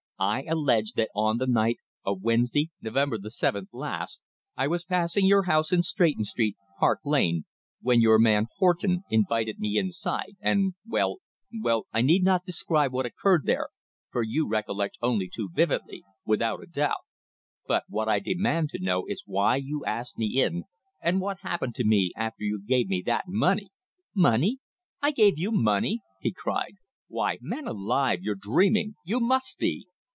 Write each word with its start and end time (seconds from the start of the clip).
"I 0.23 0.43
allege 0.47 0.91
that 0.97 1.09
on 1.15 1.37
the 1.39 1.47
night 1.47 1.77
of 2.05 2.21
Wednesday, 2.21 2.69
November 2.79 3.17
the 3.17 3.31
seventh 3.31 3.69
last, 3.73 4.21
I 4.55 4.67
was 4.67 4.85
passing 4.85 5.25
your 5.25 5.45
house 5.45 5.71
in 5.71 5.81
Stretton 5.81 6.25
Street, 6.25 6.55
Park 6.79 6.99
Lane, 7.05 7.45
when 7.81 8.01
your 8.01 8.19
man, 8.19 8.45
Horton, 8.59 9.01
invited 9.09 9.57
me 9.57 9.79
inside, 9.79 10.33
and 10.39 10.75
well, 10.87 11.15
well 11.51 11.87
I 11.91 12.03
need 12.03 12.21
not 12.23 12.45
describe 12.45 12.93
what 12.93 13.07
occurred 13.07 13.45
there, 13.47 13.69
for 14.11 14.21
you 14.21 14.47
recollect 14.47 14.95
only 15.01 15.27
too 15.27 15.49
vividly 15.51 16.03
without 16.23 16.61
a 16.61 16.67
doubt. 16.67 17.01
But 17.65 17.85
what 17.89 18.07
I 18.07 18.19
demand 18.19 18.69
to 18.73 18.79
know 18.79 19.07
is 19.07 19.23
why 19.25 19.55
you 19.55 19.83
asked 19.85 20.19
me 20.19 20.39
in, 20.39 20.65
and 21.01 21.19
what 21.19 21.39
happened 21.39 21.73
to 21.77 21.83
me 21.83 22.11
after 22.15 22.43
you 22.43 22.61
gave 22.63 22.87
me 22.89 23.01
that 23.07 23.23
money?" 23.27 23.69
"Money! 24.13 24.59
I 25.01 25.09
gave 25.09 25.39
you 25.39 25.51
money?" 25.51 26.01
he 26.19 26.31
cried. 26.31 26.75
"Why, 27.07 27.39
man 27.41 27.65
alive, 27.65 28.19
you're 28.21 28.35
dreaming! 28.35 28.93
_You 29.09 29.19
must 29.19 29.57
be! 29.57 29.87